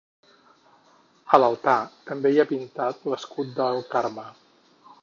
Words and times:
A 1.37 1.39
l'altar 1.43 1.75
també 2.09 2.33
hi 2.33 2.43
ha 2.45 2.49
pintat 2.55 3.07
l'escut 3.13 3.57
del 3.63 3.83
Carme. 3.95 4.29